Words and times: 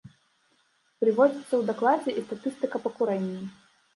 Прыводзіцца 1.01 1.45
ў 1.59 1.61
дакладзе 1.69 2.11
і 2.15 2.25
статыстыка 2.27 2.77
па 2.87 2.93
курэнні. 2.97 3.45